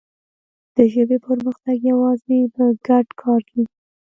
د 0.75 0.77
ژبې 0.93 1.17
پرمختګ 1.27 1.77
یوازې 1.91 2.39
په 2.55 2.63
ګډ 2.87 3.07
کار 3.21 3.41
کېږي. 3.49 3.73